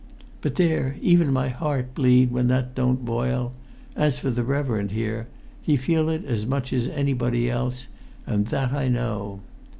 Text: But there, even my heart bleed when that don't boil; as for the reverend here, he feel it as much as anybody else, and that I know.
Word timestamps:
But 0.41 0.55
there, 0.55 0.95
even 0.99 1.31
my 1.31 1.49
heart 1.49 1.93
bleed 1.93 2.31
when 2.31 2.47
that 2.47 2.73
don't 2.73 3.05
boil; 3.05 3.53
as 3.95 4.17
for 4.17 4.31
the 4.31 4.43
reverend 4.43 4.89
here, 4.89 5.27
he 5.61 5.77
feel 5.77 6.09
it 6.09 6.25
as 6.25 6.43
much 6.47 6.73
as 6.73 6.87
anybody 6.87 7.47
else, 7.51 7.87
and 8.25 8.47
that 8.47 8.73
I 8.73 8.87
know. 8.87 9.41